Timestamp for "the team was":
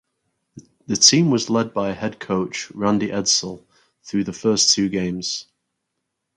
0.87-1.47